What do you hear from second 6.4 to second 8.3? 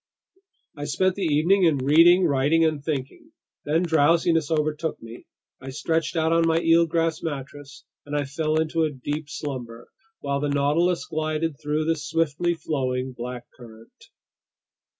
my eelgrass mattress, and I